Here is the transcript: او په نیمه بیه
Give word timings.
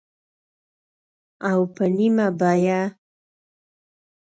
او 1.49 1.59
په 1.75 1.83
نیمه 1.97 2.27
بیه 2.39 2.81